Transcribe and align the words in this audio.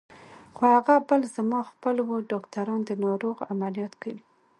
خو 0.55 0.63
هغه 0.75 0.95
بل 1.09 1.21
زما 1.35 1.59
خپل 1.71 1.95
و، 2.01 2.09
ډاکټران 2.31 2.79
د 2.85 2.91
ناروغ 3.03 3.37
عملیات 3.51 3.93
کوي. 4.01 4.21